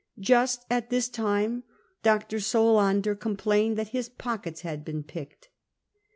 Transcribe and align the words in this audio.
Just 0.19 0.65
at 0.67 0.89
this 0.89 1.07
time 1.07 1.61
Dr. 2.01 2.39
Solander 2.39 3.13
complained 3.13 3.77
that 3.77 3.89
his 3.89 4.09
pockets 4.09 4.61
had 4.61 4.83
been 4.83 5.03
picked." 5.03 5.49